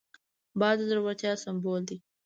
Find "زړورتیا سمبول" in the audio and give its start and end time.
0.89-1.81